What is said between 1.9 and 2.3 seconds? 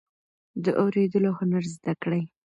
کړئ.